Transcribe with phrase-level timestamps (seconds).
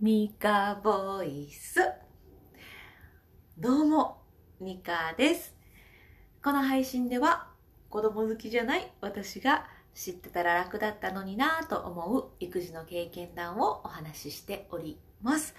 [0.00, 1.78] ミカボイス。
[3.58, 4.22] どうも、
[4.58, 5.54] ミカです。
[6.42, 7.48] この配信では、
[7.90, 15.54] 子供好きじゃない私が知ってたら楽だったのになぁと思う育児の経験談をお話ししております。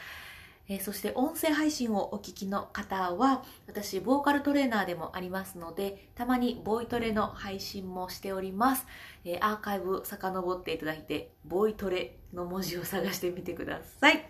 [0.67, 8.85] えーそして音声配信をお聞きの方は、私、ボーカルトレーナーでもありますので、たまにボイトレの配信もしております。
[9.25, 14.25] えーアーカイブ遡っていただいて、ボイトレの文字を探してみてください。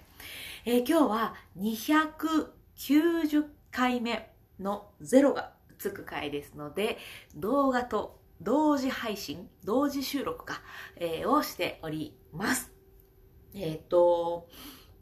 [0.66, 6.98] えー今日は290回目の0がつく回ですので、
[7.36, 10.62] 動画と同時配信、同時収録か、
[10.96, 12.72] えをしております。
[13.54, 14.48] えっ、と、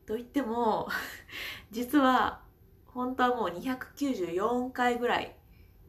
[0.09, 0.89] と言っても、
[1.69, 2.41] 実は、
[2.87, 5.35] 本当はもう294回ぐらい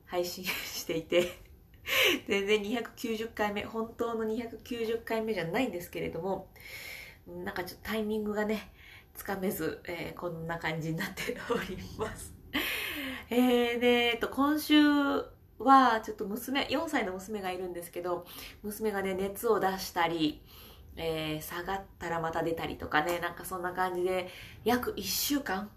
[0.04, 1.38] 配信していて、
[2.28, 6.50] 全然290回目、本当の290回目じゃないんですけれども、
[7.26, 8.74] なんかちょっとタイミングがね、
[9.14, 12.34] つかめず、えーこんな感じになっております。
[13.30, 14.82] えー、で、えっと、今週
[15.58, 18.26] は、ちょっと娘、4歳の娘がいるんですけど、
[18.62, 20.42] 娘がね、熱を出したり、
[21.02, 24.28] えー下がったらまた出たりとかね、なんかそんな感じで、
[24.64, 25.70] 約1週間、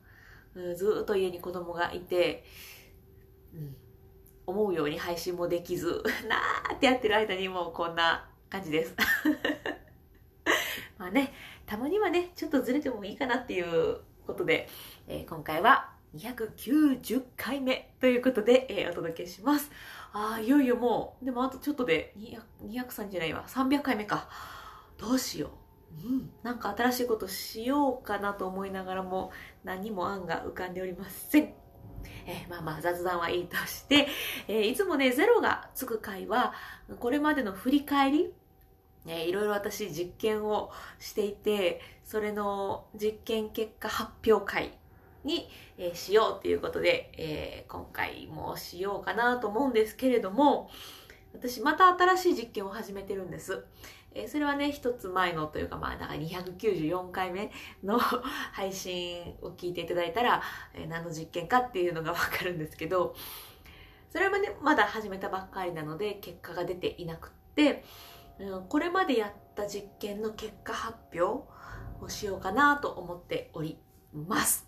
[0.76, 2.44] ずっと家に子供がいて、
[3.54, 3.76] うん、
[4.46, 8.94] 思うように配信もできず、 なーってやってる間にもうこんな感じです。
[11.00, 11.34] まあね、
[11.66, 14.68] たまにはね、ちょっとずれてもいいかなっていうことで、
[15.08, 19.72] えー今回は290回目ということで、えーお届けします。
[20.12, 24.28] ああ、いよいよもう、でもあとちょっとで200 203じゃないわ、300回目か。
[25.04, 25.52] どうしよ
[26.06, 26.08] う。
[26.08, 29.32] うん、なんか新しいことしようかなと思いながらも
[29.66, 31.54] 何も案が浮かんでおりません。
[32.26, 34.08] えーまあまあ雑談はいいとして、
[34.48, 36.54] えーいつもね、ゼロがつく回は、
[37.02, 38.34] これまでの振り返り、
[39.06, 44.72] えーいろいろ私実験をしていて、それの実験結果発表会
[45.26, 50.70] に、えーしようということで、えー今回もしようかなと思うんですけれども、
[51.34, 53.66] 私また新しい実験を始めてるんです。
[54.16, 57.52] えーそれはね、一つ前のというか、まあ、だから294回目
[57.84, 57.98] の
[58.54, 60.42] 配信を聞いていただいたら、
[60.74, 63.16] えー何の実験かっていうのがわかるんですけど、
[64.10, 67.84] それはね、まだ始めたばっかりなので、結果が出ていなくって、
[68.40, 71.48] うんこれまでやった実験の結果発表
[72.02, 73.80] をしようかなと思っており
[74.12, 74.68] ます。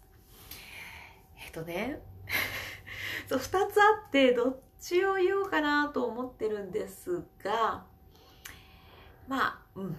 [1.44, 2.02] えっとね、
[3.30, 7.86] そう、二つあって、どっちを言おうかなと思ってるんですが、
[9.28, 9.98] まあ、うん、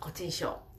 [0.00, 0.74] こっちにしよう。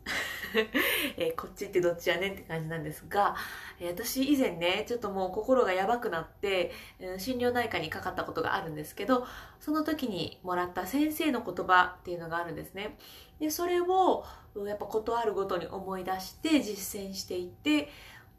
[1.18, 3.36] えーこっちってどっちやねんって感じなんですが、
[3.80, 9.26] えー私以前ね、ちょっともう心がやばくなって、うん心療内科にかかったことがあるんですけど、
[9.60, 12.98] その時にもらった先生の言葉っていうのがあるんですね。
[13.40, 14.26] で、それを、
[14.56, 17.90] うやっぱことあるごとに思い出して実践していって、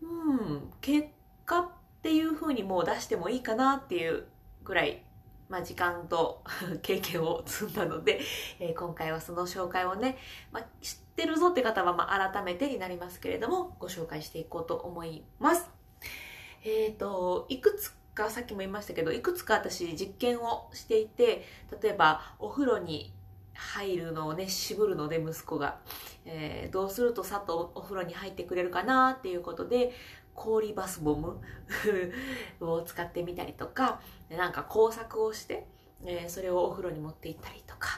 [0.00, 1.08] うん、結
[1.44, 1.68] 果っ
[2.02, 4.26] ていう風にもう出してもいいかなっていう
[4.64, 5.02] ぐらい、
[5.48, 6.42] まあ時間と
[6.82, 8.20] 経験を積んだので、
[8.58, 10.18] えー今回はその紹介をね、
[10.52, 15.70] まあ、知ってるぞって方はまあ改めてになりますけれども、ご紹介していこうと思います。
[16.64, 21.46] えっ、と、いくつか、さっきも言いましたけど、いくつか私実験をしていて、
[21.80, 23.14] 例えばお風呂に
[23.56, 25.78] 入るのをね、渋るので息子が、
[26.24, 29.92] えーどうするとさっとお風呂に入ってくれるかなっていうことで、
[30.34, 31.40] 氷バスボム
[32.60, 35.66] を使ってみたりとか、なんか工作をして、
[36.04, 37.88] えーそれをお風呂に持って行ったりとか、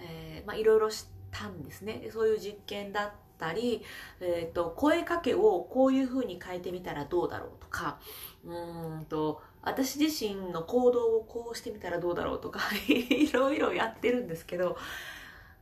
[0.00, 2.08] えーまあいろいろしたんですね。
[2.12, 3.82] そういう実験だったり、
[4.20, 7.98] えー、と声かけをこういう風に変えてみたらどうだろうとか
[8.44, 14.76] うんと私自身の行動をこうしてみたらどうだろうとか いろいろやってるんですけど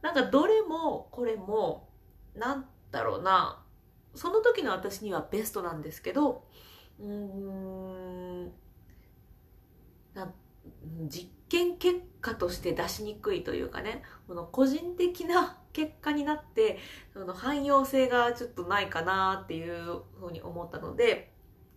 [0.00, 1.88] なんかどれもこれも
[2.34, 3.62] なんだろうな
[4.14, 6.44] その時の私にはベストなんですけど
[6.98, 8.44] うーん
[10.14, 10.32] な
[11.06, 16.78] 実験結果として出しにくいというかねこの個人的な結果になって
[17.12, 21.32] その汎用性がちょっとないかなっていうふうに思ったので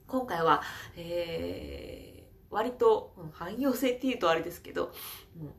[0.07, 0.61] 今回は、
[0.95, 2.12] えー
[2.53, 4.91] 割と、うん汎用性っていうとあれですけど、
[5.41, 5.53] うん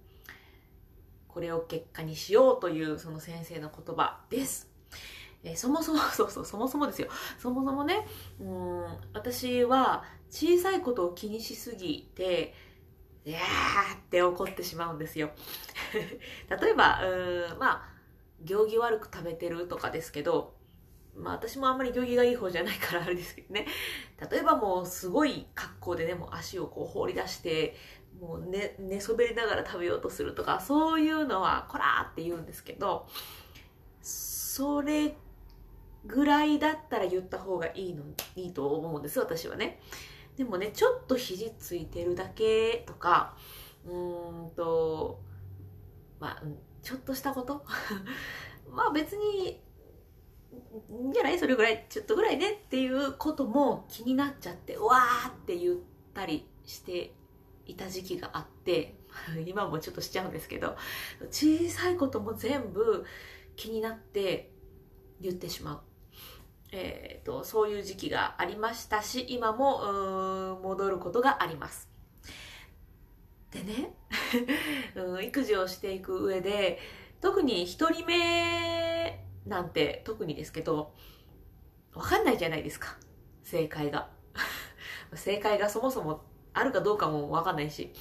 [1.28, 4.70] これを結果にしようというその先生の言葉です。
[5.42, 7.08] えーそもそも、 そうそう、そもそもですよ。
[7.38, 8.06] そもそもね、
[8.40, 8.82] うん、
[9.12, 12.54] 私は小さいことを気にしすぎて、
[13.24, 15.30] いやーって怒ってしまうんですよ。
[16.48, 17.88] 例えば、うん、まあ、
[18.42, 20.54] 行儀悪く食べてるとかですけど、
[21.16, 23.66] まあ私もあんまり行儀がいい方じゃないからあれですけどね。
[24.30, 27.76] 例えばもうすごい格好でね、もう足をこう放り出して、
[28.20, 33.06] もう寝、寝そべりながら食べようとするとか、そういうのは、こらーって言うんですけど、
[34.00, 35.16] それ
[36.06, 38.04] ぐらいだったら言った方がいいの
[38.36, 39.80] いいと思うんです私はね
[40.36, 43.36] でもねちょっと肘ついてるだけとか
[43.86, 45.20] うーんと
[46.20, 46.42] まあ
[46.82, 47.64] ちょっとしたこと？
[48.70, 49.60] まあ別に
[50.90, 51.38] いいんじゃない？
[51.38, 55.76] それぐらいちょっとぐらいねっていうことも気になっちゃってわーって言っ
[56.12, 57.12] たりして
[57.66, 58.94] いた時期があって
[59.46, 60.76] 今もちょっとしちゃうんですけど
[61.30, 63.04] 小さいことも全部
[63.56, 64.50] 気になって
[65.20, 65.80] 言ってしまう。
[66.76, 71.88] えーと、そういう時期がありましたし今も戻ることがあります
[73.52, 73.94] でね
[75.22, 76.80] 育児をしていく上で
[77.20, 78.83] 特に1人目
[79.46, 80.94] なんて特にですけど
[81.92, 82.96] 分かんないじゃないですか。
[83.42, 84.10] 正解が。
[85.14, 87.92] 正解がそもそもあるかどうかも分かんないし。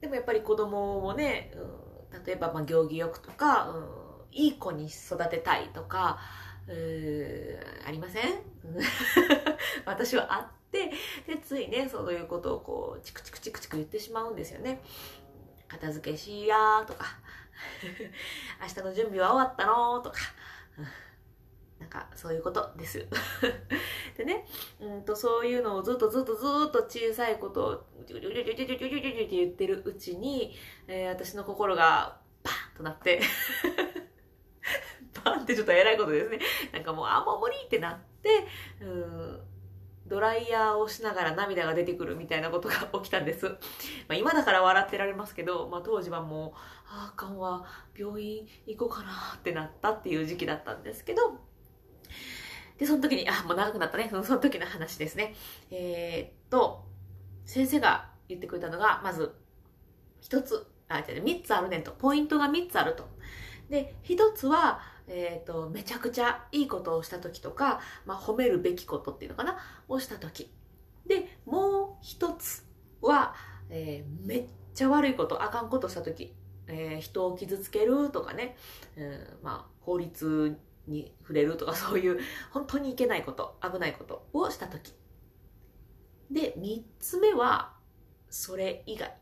[0.00, 1.52] でもやっぱり子供もね、
[2.24, 3.74] 例えばまあ行儀よくとか、
[4.30, 6.18] いい子に育てたいとか、
[6.68, 8.38] ありません？
[9.84, 10.90] 私はあって
[11.26, 14.80] でついねそういうことをこうチクチクチクチク言ってしまうんですよね。
[15.68, 17.04] 片付けしやとか
[18.60, 20.18] 明日の準備は終わったのとか
[21.78, 22.98] なんかそういうことです
[24.16, 24.46] でね、
[24.80, 30.54] うんとそういうのをずっとずっとずっと小さいことを言ってるうちに、
[30.86, 33.20] えー、私の心がパンとなって
[35.22, 36.38] パンってちょっと偉いことですね。
[36.72, 38.46] なんかもう、あ、もう無理ってなって、
[38.80, 39.29] うん、
[40.20, 43.46] ドライヤーをしながら涙が出てくるみたいなことが起きたんです。
[44.06, 46.52] まあ、今だから笑ってられますけど、まあ、当時はもう、
[46.88, 47.64] ああかんわ、
[47.96, 51.38] 病院行こうかなってなったっていう時期だったんですけど、
[52.76, 54.10] で、その時に、あ、もう長くなったね。
[54.10, 55.34] その時の話ですね。
[55.70, 56.84] えー、っと、
[57.46, 59.34] 先生が言ってくれたのが、まず、
[60.20, 61.92] 一つ、あ、じゃ三つあるねんと。
[61.92, 63.08] ポイントが三つあると。
[63.70, 64.82] で、一つは、
[65.12, 69.58] え、ー、と、めちゃくちゃいいことをした時とか、まあ、褒めるべきことっていうのかな、
[69.88, 70.52] をした時。
[71.04, 72.64] で、もう一つ
[73.02, 73.34] は、
[73.70, 76.32] えー、めっちゃ悪いこと、あかんことした時、
[76.68, 78.56] えー、人を傷つけるとかね、
[78.94, 82.20] えー、まあ、法律に触れるとか そういう
[82.52, 84.94] 本当にいけないこと、危ないことをした時。
[86.30, 87.76] で、三つ目は、
[88.28, 89.18] それ以外。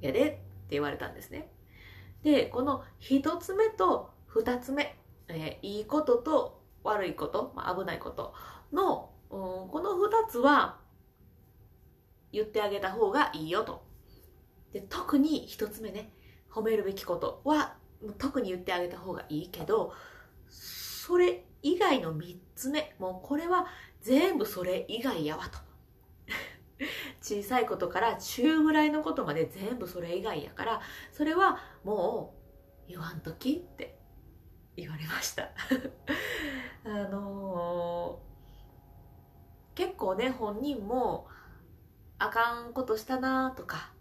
[0.00, 1.52] やでって言われたんですね。
[2.24, 4.96] で、この一つ目と2つ目、
[5.28, 8.34] えー、いいことと悪いこと、まあ、危ないこと
[8.72, 10.78] の、うん、この2つは
[12.32, 13.82] 言ってあげた方がいいよと。
[14.72, 16.12] で特に1つ目ね、
[16.50, 17.76] 褒めるべきことは
[18.18, 19.92] 特に言ってあげた方がいいけど、
[20.48, 23.66] それ以外の3つ目、もうこれは
[24.00, 25.58] 全部それ以外やわと。
[27.20, 30.80] 小さいことから中ぐらいのことまで全部それ以外やから、
[31.12, 32.34] それはも
[32.86, 33.99] う言わんときって
[34.80, 35.50] 言われました。
[36.84, 41.28] あのー、結構ね本人も
[42.18, 43.92] あかんことしたなとか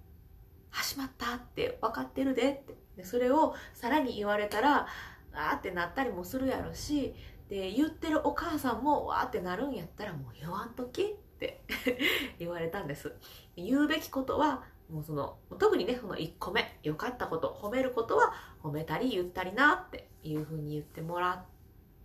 [0.70, 2.78] 始まったって分かってるでって。
[2.98, 4.88] でそれをさらに言われたら
[5.34, 7.16] あーってなったりもするやろし
[7.50, 11.06] で言ってるお母さんもわーってなるんやったらもう言わんときっ
[11.40, 11.62] て
[12.40, 13.16] 言われたんです。
[13.56, 18.34] 言うべきことはもうその特にねその1個目良かったこと褒めることは
[18.64, 21.46] 褒めたり言ったりなっていうふうに言ってもらっ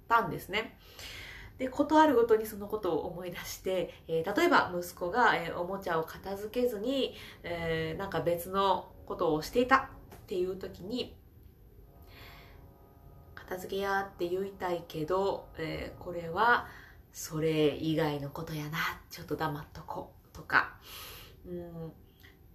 [0.08, 0.78] たんですね。
[1.58, 11.16] でことあるごとにそのことを思い出して、えー、例えば息子が、えー、おもちゃを片付けずに、えー、なんか別のことをしていたっていう時に
[13.36, 16.66] 片付けやって言いたいけど、えー、これは
[17.12, 18.78] それ以外のことやな
[19.08, 20.74] ちょっと黙っとこうとか
[21.46, 21.92] うん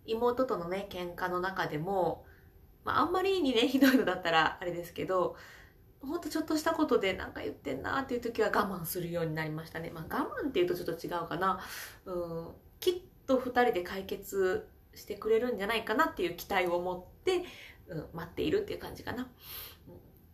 [0.10, 2.26] 妹とのね、喧嘩の中でも、
[2.84, 5.36] まあ、んまりにね、 ひどいのだったらあれですけど、
[6.02, 9.90] ほんとちょっとしたことでなんか言ってんなっていう時は我慢するようになりましたね。
[9.90, 11.60] まあ我慢っていうとちょっと違うかな。
[12.06, 12.94] うん、きっ
[13.28, 17.44] と二人で解決してくれるんじゃないかなっていう期待を持って、
[17.88, 19.30] うん、待っているっていう感じかな。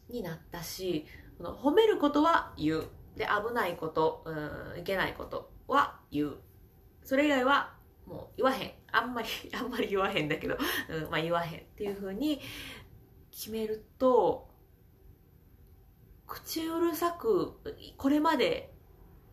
[0.10, 1.08] うん、になったし、
[1.39, 2.88] この褒めることは言う。
[3.15, 6.38] で、危ないこと、うん、いけないことは言う。
[7.03, 7.74] それ以外は
[8.05, 8.72] もう言わへん。
[8.96, 10.58] あんまり、 あんまり言わへんだけど、
[10.90, 12.42] うん、まあ言わへんっていう風に
[13.32, 14.50] 決めると、
[16.25, 17.54] 口うるさく、
[17.98, 18.74] これまで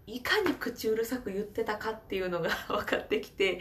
[0.06, 3.60] いかに口うるさく言ってたかっていうのが 分かってきて、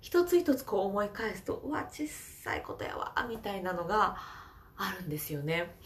[0.00, 4.16] 一つ一つこう思い返すと、うわ、小さいことやわ、みたいなのが
[4.76, 5.76] あるんですよね。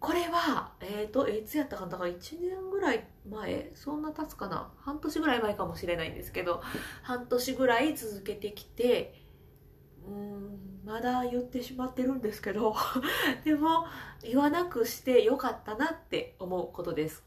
[0.00, 1.92] これは、えっ、ー、と、いつやったかな？
[1.92, 4.72] だから1年ぐらい前、そんな経つかな？
[4.78, 6.62] 半年ぐらい前かもしれないんですけど、
[7.02, 9.14] 半年ぐらい続けてきて、
[10.06, 12.74] うんまだ言ってしまってるんですけど
[13.44, 13.86] でも
[14.22, 17.24] 言わなくしてよかったなって思うことです。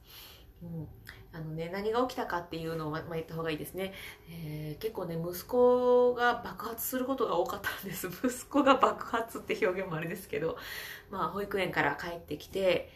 [0.62, 0.88] うん。
[1.36, 3.92] あのね、何が起きたかっていうのを、ま、言った方がいいですね、
[4.30, 8.08] えー、結構ね、息子が爆発することが多かったんです。
[8.24, 10.58] 息子が爆発って表現もあれですけど、
[11.10, 12.92] まあ、保育園から帰ってきて、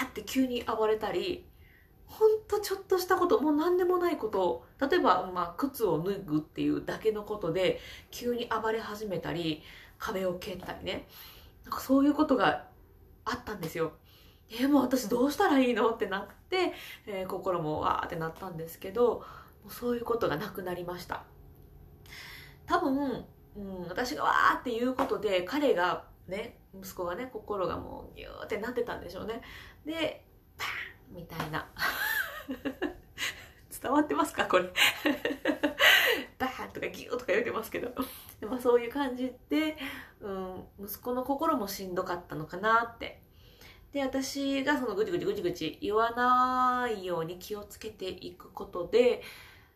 [0.00, 1.46] あーって急に暴れたり、
[2.06, 7.78] ほんとちょっとしたこと、もう何でもないこと、例えば、まあ、靴を脱ぐっていうだけのことで、
[8.10, 9.62] 急に暴れ始めたり、
[9.98, 11.06] 壁を蹴ったりね。
[11.64, 12.68] なんかそういうことが
[13.24, 13.92] あったんですよ。
[14.50, 15.90] えー、もう私どうしたらいいの？
[15.90, 16.72] ってなって、
[17.06, 19.24] えー、心もわーってなったんですけど、
[19.64, 21.24] もうそういうことがなくなりました。
[22.66, 23.24] 多分、
[23.56, 29.42] うん、私がわーっていうことで、彼がね、息子がね、心がもうギューってなってたんでしょうね。
[29.84, 30.24] で、
[30.56, 31.68] パーンみたいな。
[33.82, 34.46] 伝わってますか？
[34.46, 34.72] これ。
[36.38, 37.90] バーンとかギューとか言うてますけど。
[38.40, 39.76] でもそういう感じで、
[40.20, 43.20] うん、息子の心もしんどかったのかなって
[43.94, 49.22] で、私がそのぐちぐちぐちぐち言わないように気をつけていくことで、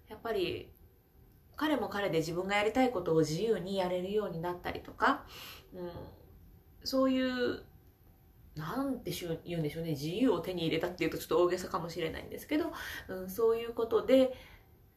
[0.08, 0.72] やっぱり
[1.54, 5.24] 彼も彼で自分がやりたいことを自由にやれるようになったりとか、
[5.72, 5.90] うん、
[6.82, 7.62] そういう、
[8.56, 9.12] なんて
[9.44, 12.72] 言うんでしょうね、自由を手に入れたっていうとちょっと大げさかもしれないんですけど、
[13.06, 14.36] うん、そういうことで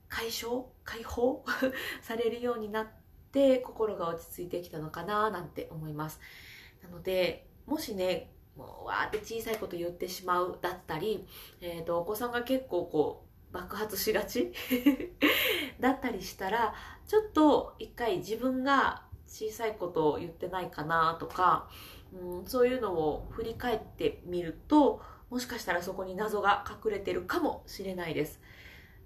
[0.10, 1.46] 解消解放
[2.02, 2.88] されるようになっ
[3.32, 6.20] て心が落ち着いてきたのかななんて思います。
[6.82, 11.26] なので、もしね、もうわーって小さいこと言ってしまうだったり、
[11.62, 14.54] えーと、お子さんが結構こう爆発しがち？
[15.80, 16.74] だったりしたら
[17.08, 21.70] ちょっと一回自分が小さいことを言ってないかなとか、
[22.14, 28.42] うん、そういうのを振り返ってみるともしかしたらそこに謎が隠れてるかもしれないです、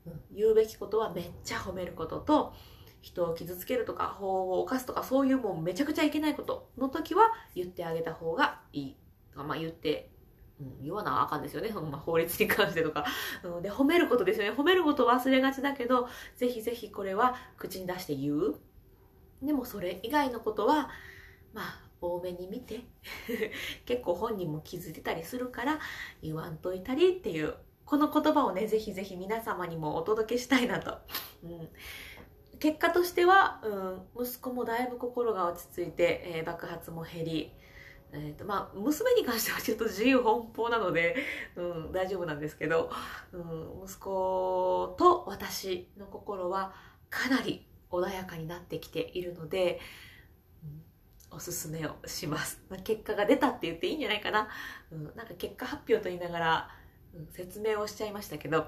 [0.05, 2.53] うん、言うべきことはめっちゃ褒めることと
[3.01, 8.97] 人を傷つけるとか法を犯すとかそういうもうめちゃくちゃいけないことの時は言ってあげた方がいい。
[9.35, 10.09] とか、まあ言って、
[10.59, 11.69] うん、言わなあかんですよね。
[11.91, 13.05] まあ、法律に関してとか。
[13.43, 14.57] うん、で、褒めることですよね。
[14.57, 18.55] 褒めること忘れがちだけど、ぜひぜひこれは口に出して言う。
[19.41, 20.89] でもそれ以外のことは、
[21.53, 22.81] まあ、多めに見て
[23.85, 25.79] 結構本人も気づいてたりするから
[26.21, 30.97] 言わんといたりっていうこの言葉をねぜひぜひ皆様にもお届けしたいなと、
[31.43, 31.69] うん、
[32.59, 33.61] 結果としては、
[34.15, 37.51] うん、息子もだいぶ心が落ち着いて、えー、爆発も減り
[38.11, 41.15] えーとまあ、娘に関してはちょっと自由奔放なので、
[41.55, 42.89] うん、大丈夫なんですけど、
[43.33, 46.73] うん、息子と私の心は
[47.09, 49.79] かなり穏やかになってきているので、
[51.31, 52.63] うん、おすすめをします。
[52.69, 54.47] まあ、結果が出たって言っていいんじゃないかな。
[54.91, 56.69] うん、なんか結果発表と言いながら、
[57.13, 58.67] うん、説明をしちゃいましたけど、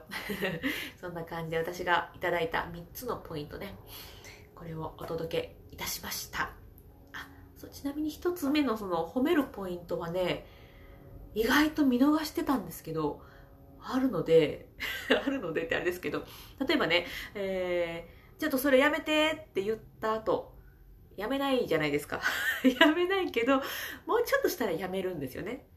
[0.99, 3.75] そんな感じで私がいただいた3つのポイントね、
[4.55, 6.66] これをお届けいたしました。
[7.57, 10.45] そうちなみに一つ目のその褒めるポイントはね
[11.33, 13.21] 意外と見逃してたんですけど
[13.81, 14.69] あるので
[15.25, 16.23] あるのでってあれですけど
[16.65, 20.55] 例えばね、えー、ちょっとそれやめてって言った後
[21.15, 22.21] やめないじゃないですか。
[22.79, 23.55] やめないけど
[24.05, 25.67] もうちょっとしたらやめるんですよね。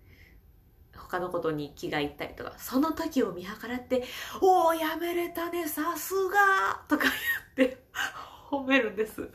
[0.95, 2.59] 他のことに気がいったりとか。
[2.59, 4.05] その時を見計らって
[4.43, 7.05] 「おおやめれたねさすが!」とか
[7.57, 7.83] 言って
[8.51, 9.31] 褒めるんです。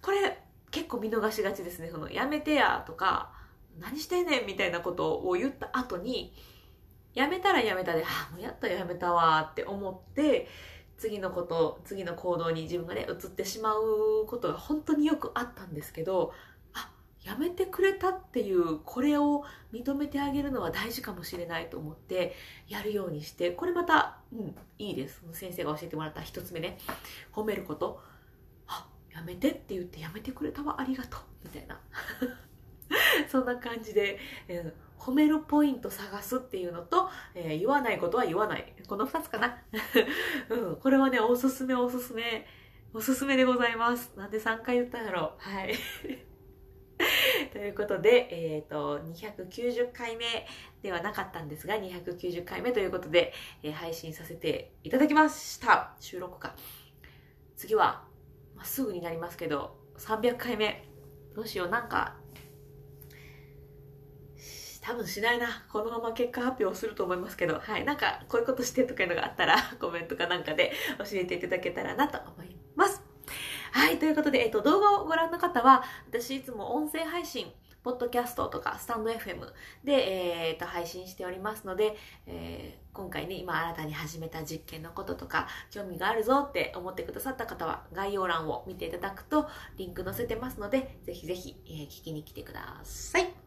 [0.00, 1.88] これ結構見逃しがちですね。
[1.90, 3.32] その、やめてやとか、
[3.78, 6.32] 何してんねんみたいなことを言った後に、
[7.14, 10.48] やめたらやめたで、あ、もうやったらやめたわって思って、
[10.96, 16.32] 次のこと、次の行動に自分がね、移ってしまうことが本当によくあったんですけど、
[16.74, 16.90] あ、
[17.22, 22.34] やめてくれたっていう、これを認めてあげるのは大事かもしれないと思って、
[22.68, 25.22] やるようにして、これまた、うん、いいです。
[25.32, 26.78] 先生が教えてもらった一つ目ね、
[27.32, 28.00] 褒めること。
[29.12, 31.20] やめてって言ってやめてくれたわありがとう。
[31.44, 31.80] みたいな。
[33.28, 38.74] そんな感じで、えー、褒めるポイント探すっていうのと、えー、言わないことは言わない。
[38.86, 39.62] この2つかな、
[40.48, 42.46] うん、これはねおすすめおすすめ。
[42.94, 44.12] おすすめでございます。
[44.16, 45.50] なんで3回言ったんやろう。
[45.50, 45.74] はい。
[47.52, 50.46] ということで、えっ、ー、と、290回目
[50.82, 55.94] ではなかったんですが、290回目ということで、えー、配信させていただきました。
[56.00, 56.56] 収録か。
[57.56, 58.07] 次は、
[58.58, 60.84] まあ、すぐになりますけど、300回目。
[61.34, 62.16] どうしよう、なんか、
[64.80, 65.46] 多分しないな。
[65.70, 67.84] このまま結果発表すると思いますけど、はい。
[67.84, 73.00] なんか、こういうことしてとかいうのがあったら、 コメントかなんかで教えていただけたらなと思います。
[73.70, 73.98] はい。
[74.00, 77.52] ということで、えっ、と、動画をご覧の方は、私いつも音声配信、
[77.88, 79.40] ポッドキャストとか、スタンド FM
[79.82, 93.37] で、え、ー、と、配信しておりますので、えー今回ね、今新たに始めた実験のこととか、興味があるぞって思ってくださった方は、概要欄を見ていただくと、リンク載せてますので、ぜひぜひ、えー、聞きに来てください。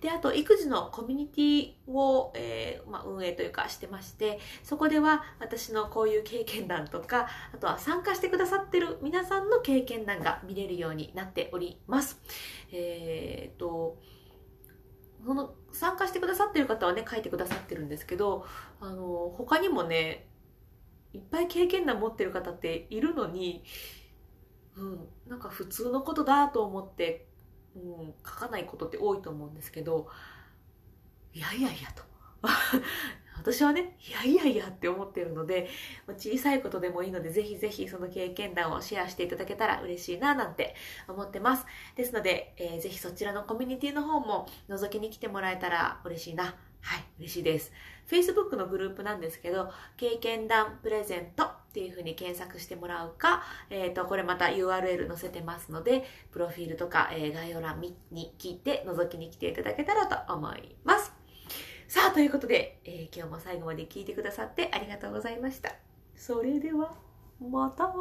[0.00, 12.18] で、あと、育児のコミュニティを、えー、まあ、運営というかしてまして、そこでは私のこういう経験談とか、あとは参加してくださってる皆さんの経験談が見れるようになっております。
[12.72, 13.98] えー、と、
[15.24, 18.46] その参加してくださってる方はね書いてくださってるんですけど
[18.80, 20.26] あの他にもね
[21.12, 23.64] いっぱい経験談持ってる方っているのに、
[24.76, 27.26] うん、なんか普通のことだと思って
[27.74, 30.08] もう、書かないことって多いと思うんですけど
[31.32, 32.02] いやいやいやと。
[33.36, 35.68] 私はねいやいやいやって思ってるので
[36.08, 40.74] 小さいことでもいいのでぜひぜひその経験談をシェアしていただけたら嬉しいななんて
[41.08, 41.64] 思ってます。
[41.96, 46.56] ですので、えー、ぜひそちらのコミュニティの方も覗きに来てもらえたら嬉しいな。
[46.82, 47.72] はい、嬉しいです。
[48.08, 61.12] Facebook のグループなんですけど、経験談プレゼントっていうふうに検索してもらうか、えっ、ー、と、これまた URL 載せてますので、プロフィールとか、えー、概要欄に聞いて覗きに来ていただけたらと思います。
[61.86, 65.74] さあ、ということで、えー、今日も最後まで聞いてくださってありがとうございました。
[66.16, 66.92] それでは、
[67.40, 67.92] また